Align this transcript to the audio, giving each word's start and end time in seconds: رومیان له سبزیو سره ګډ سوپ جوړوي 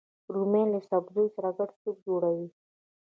رومیان 0.33 0.67
له 0.73 0.79
سبزیو 0.89 1.33
سره 1.35 1.49
ګډ 1.57 1.69
سوپ 1.81 1.97
جوړوي 2.07 2.47